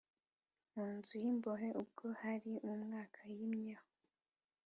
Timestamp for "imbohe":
1.31-1.69